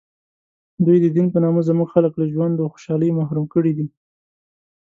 [0.85, 3.87] دوی د دین په نامه زموږ خلک له ژوند و خوشحالۍ محروم کړي دي.